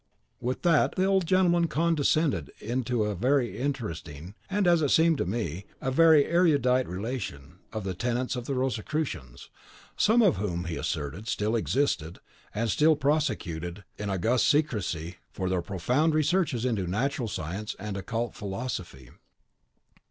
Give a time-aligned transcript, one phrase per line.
[0.39, 4.89] With that the old gentleman condescended to enter into a very interesting, and, as it
[4.89, 9.51] seemed to me, a very erudite relation, of the tenets of the Rosicrucians,
[9.95, 12.17] some of whom, he asserted, still existed,
[12.55, 19.11] and still prosecuted, in august secrecy, their profound researches into natural science and occult philosophy.